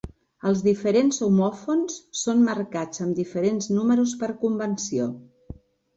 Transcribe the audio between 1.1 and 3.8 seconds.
homòfons són marcats amb diferents